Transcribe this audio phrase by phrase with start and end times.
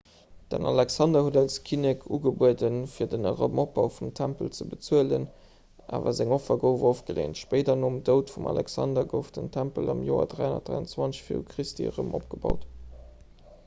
[0.51, 5.27] den alexander huet als kinnek ugebueden fir den erëmopbau vum tempel ze bezuelen
[5.99, 10.27] awer seng offer gouf ofgeleent spéider nom doud vum alexander gouf den tempel am joer
[10.35, 11.41] 323 v
[11.73, 12.67] chr erëm opgebaut